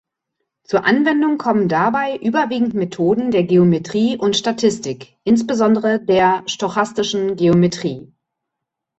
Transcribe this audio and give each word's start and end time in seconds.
Zur 0.63 0.83
Anwendung 0.83 1.37
kommen 1.37 1.67
dabei 1.69 2.15
überwiegend 2.17 2.73
Methoden 2.73 3.29
der 3.29 3.43
Geometrie 3.43 4.17
und 4.17 4.35
Statistik, 4.35 5.15
insbesondere 5.25 5.99
der 6.03 6.41
Stochastischen 6.47 7.35
Geometrie. 7.35 8.11